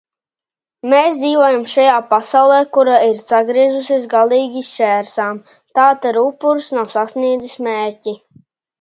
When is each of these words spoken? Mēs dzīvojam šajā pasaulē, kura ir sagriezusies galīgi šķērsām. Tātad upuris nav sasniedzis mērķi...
Mēs 0.93 1.19
dzīvojam 1.23 1.65
šajā 1.73 1.97
pasaulē, 2.13 2.57
kura 2.79 2.97
ir 3.11 3.21
sagriezusies 3.21 4.09
galīgi 4.17 4.67
šķērsām. 4.73 5.41
Tātad 5.83 6.23
upuris 6.27 6.75
nav 6.81 6.95
sasniedzis 6.99 7.59
mērķi... 7.71 8.21